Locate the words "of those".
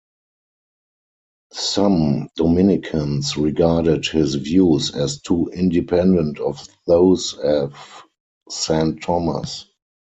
6.39-7.33